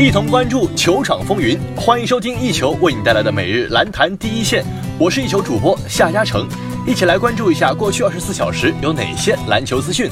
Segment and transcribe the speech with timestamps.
[0.00, 4.64] 一同关注球场风云，欢迎收听一球为你带来的每日篮坛第一线。
[4.98, 6.48] 我是一球主播夏嘉诚，
[6.86, 10.10] 一起来关注一下过去二十四小时有哪些篮球资讯。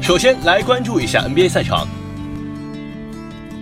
[0.00, 1.86] 首先来关注一下 NBA 赛场。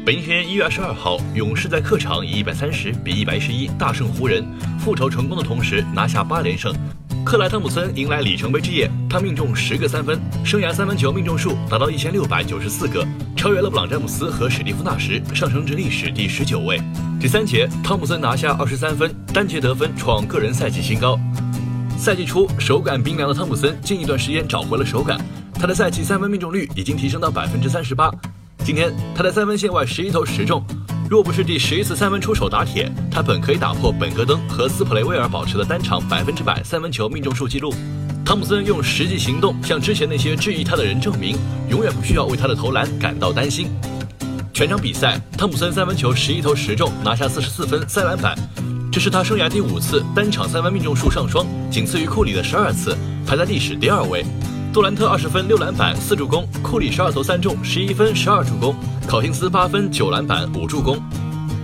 [0.03, 4.43] 本天一月二十二号，勇士在客场以一百三十比一百十一大胜湖人，
[4.79, 6.75] 复仇成功的同时拿下八连胜。
[7.25, 16.80] 克莱汤普森迎来里程碑之夜，他命中十个三分，生涯三分球命中数达到一千六百九十四个，超越勒布朗詹姆斯和史蒂夫纳什，上升至历史第十九位。
[17.21, 21.18] 第三节，汤普森拿下二十三分，单节得分创个人赛季新高。
[21.96, 25.21] 赛季初手感冰凉的汤普森，近一段时间找回了手感，
[25.55, 28.11] 他的赛季三分命中率已经提升到百分之三十八。
[28.64, 30.64] 今天他在三分线外十一投十中。
[31.11, 37.75] 若不是第十一次三分出手打铁，他本可以打破本戈登和斯普雷威尔保持的单场百分之百三分球命中数纪录。
[38.25, 41.36] 汤普森用实际行动向之前那些质疑他的人证明，
[41.69, 43.67] 永远不需要为他的投篮感到担心。
[44.55, 48.39] 全场比赛，汤普森三分球十一投十中，拿下四十四分、三篮板，
[48.92, 54.24] 这是他生涯第五次单场三分命中数上双，仅次于库里的十二次，排在历史第二位。
[54.72, 58.77] 杜兰特二十分六篮板四助攻，库里十二投三中十一分十二助攻，
[59.11, 60.97] 考辛斯八分九篮板五助攻。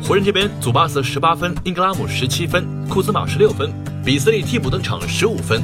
[0.02, 3.72] 湖人这边，祖巴茨十八分，英格拉姆十七分，库兹马十六分，
[4.04, 5.62] 比斯利替补登场十五分。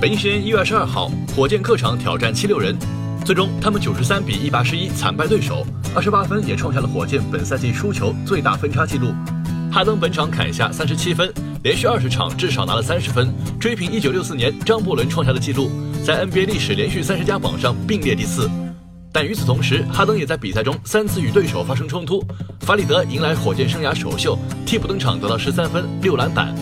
[0.00, 2.74] 北京时间一月二十二号，火箭客场挑战七六人，
[3.22, 9.12] 最终他们九十三比一百十一惨败对手，二十八分也创下了火箭本赛季输球最大分差纪录。
[9.70, 11.30] 哈登本场砍下三十七分。
[11.62, 15.70] 连续二十场至少拿了三十分，追平一九六四年张伯伦创下的纪录，
[16.02, 18.48] 在 NBA 历史连续三十加榜上并列第四。
[19.12, 22.24] 但与此同时，哈登也在比赛中三次与对手发生冲突。
[22.60, 26.54] 法里德迎来火箭生涯首秀，替补登场得到十三分六篮板。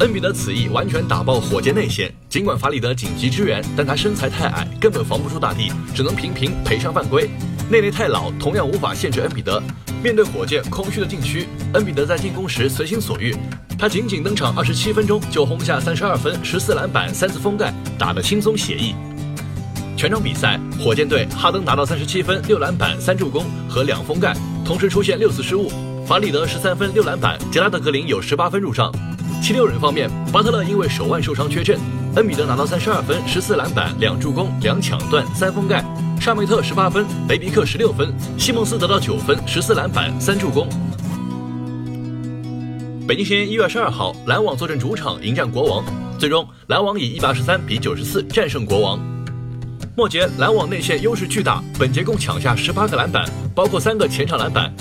[0.00, 7.30] 恩比德此役完全打爆火箭内线，尽管法里德紧急支援，但他身材太矮，根本防不住大帝，只能频频赔上犯规。
[7.70, 9.62] 内内太老，同样无法限制恩比德。
[10.02, 13.36] 面对火箭空虚的禁区，恩比德在进攻时随心所欲。
[13.78, 18.94] 他仅仅登场二十七分钟就轰下三十二分、十四篮板、三次封盖，打得轻松写意。
[20.04, 25.70] 全场比赛，火箭队哈登拿到三十七分、六篮板、三助攻和两封盖，同时出现六次失误。
[26.06, 28.92] 法里德十三分、六篮板，杰拉德格林有十八分入账。
[29.42, 31.80] 七六人方面，巴特勒因为手腕受伤缺阵，
[32.16, 35.82] 恩比德拿到三十二分、十四篮板、两助攻、两抢断、三封盖。
[36.20, 40.68] 沙梅特十八分，雷迪克十六分，西蒙斯得到九分、十四篮板、三助攻。
[43.08, 45.82] 北京时间一月二十二号，篮网坐镇主场迎战国王，
[46.18, 49.13] 最终篮网以一百二十三比九十四战胜国王。
[49.96, 53.24] 末节篮网内线优势巨大，本节共抢下十八个篮板，
[53.54, 54.74] 包括三个前场篮板，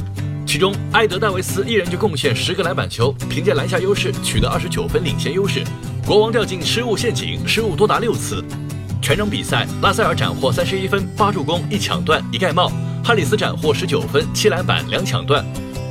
[0.44, 5.64] 其中埃德戴维斯一人就贡献十个篮板球，凭借篮下优势取得二十九分领先优势。
[6.04, 8.44] 国王掉进失误陷阱，失误多达六次。
[9.04, 12.72] 全场比赛，拉塞尔斩获三十一分、八助攻、一抢断、一盖帽；
[13.04, 15.44] 哈里斯斩获十九分、七篮板、两抢断；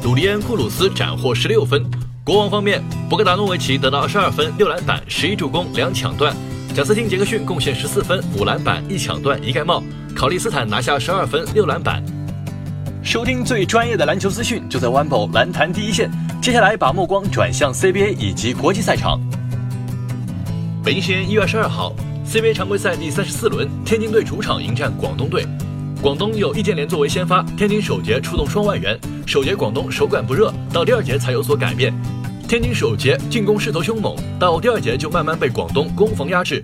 [0.02, 1.88] 鲁迪安·库鲁斯斩获十六分。
[2.24, 6.34] 国王方面，博格达诺维奇得到二十二分、六篮板、十一助攻、两抢断；
[6.74, 9.82] 贾斯汀·杰克逊贡献十四分、五篮板、一抢断、一盖帽；
[10.16, 12.02] 考利斯坦拿下十二分、六篮板。
[13.02, 16.10] 收听最专业的篮球资讯，就在 One Ball 篮坛第一线。
[16.40, 19.20] 接下来，把目光转向 CBA 以及国际赛场。
[20.82, 21.92] 北京时间一月二十二号。
[22.26, 25.46] CBA 常规赛第三十四轮，天津队主场迎战广东队。
[26.00, 28.98] 广东有易建联作为先发，天津首节出动双外援。
[29.26, 31.92] 首节广东手感不热，到第二节才有所改变。
[32.52, 36.62] 天津首节进攻势头凶猛，到第二节就慢慢被广东攻防压制。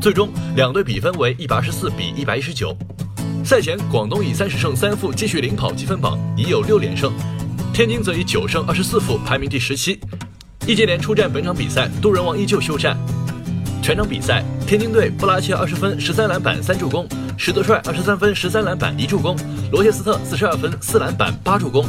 [0.00, 2.74] 最终两队比分为一百二十四比一百一十九。
[3.44, 7.12] 赛前广东以三十胜三负继续领跑积分榜，已有六连胜。
[7.74, 10.00] 天津则以九胜二十四负排名第十七。
[10.66, 12.96] 易建联出战本场比赛，杜人王依旧休战。
[13.82, 17.06] 全场比赛，天津队布拉切二十分十三篮板三助攻，
[17.36, 19.36] 史德帅二十三分十三篮板一助攻，
[19.72, 21.84] 罗切斯特四十二分四篮板八助攻。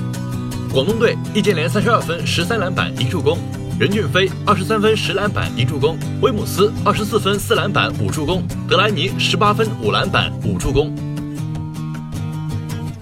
[0.71, 3.39] 广东队易建联三十二分十三篮板一助攻，
[3.79, 10.93] 任骏飞二十三分十篮板一助攻，威姆斯二十四分四篮板五助攻，德莱尼十八分五篮板五助攻。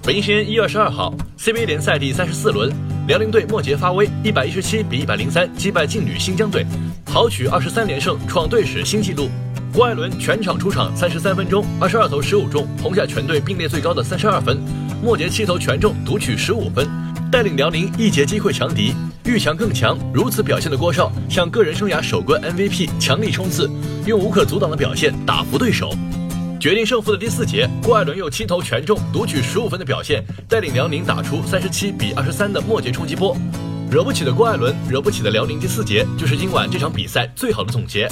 [0.02, 2.72] 北京时间一月二十二号，CBA 联赛第三十四轮，
[3.06, 6.66] 辽宁队末节发威，一百一十七比一百零三击败劲旅新疆队。
[7.06, 9.30] 豪取二十三连胜，创队史新纪录。
[9.74, 14.58] 郭艾伦全场出场三十三分钟，二十二投十五中，轰下全队并列最高的三十二分。
[15.04, 16.88] 末节七投全中，独取十五分，
[17.30, 18.94] 带领辽宁一节击溃强敌，
[19.26, 19.98] 遇强更强。
[20.14, 23.70] 如此表现的郭少向个人生涯首冠 MVP 强力冲刺，
[24.06, 25.94] 用无可阻挡的表现打服对手。
[26.60, 33.36] 决定胜负的第四节，郭艾伦又七投全中，独取十五分的表现，带领辽宁打出三十七比二十三的末节冲击波。
[33.92, 35.60] 惹不起的郭艾伦，惹不起的辽宁。
[35.60, 38.10] 第四节就是今晚这场比赛最好的总结。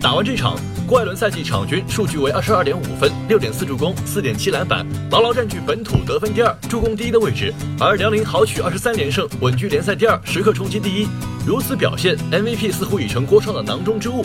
[0.00, 7.52] 打完这场，郭艾伦赛季场均数据为二十二点五分、六点四助攻、四点七篮板，牢牢占据本土得分第二、助攻第一的位置。
[7.78, 11.06] 而辽宁豪取二十三连胜，稳居联赛第二，时刻冲击第一。
[11.46, 14.24] 如此表现，MVP 似乎已成郭超的囊中之物。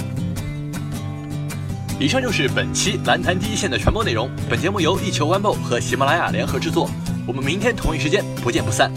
[2.00, 4.30] 以上就是本期篮坛第一线的全部内容。
[4.50, 6.90] 本节目由一球 One 和喜马拉雅联合制作。
[7.28, 8.90] 我们明天同一时间不见不散。